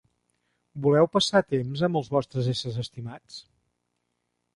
[0.85, 3.37] Voleu passar temps amb els vostres éssers estimats?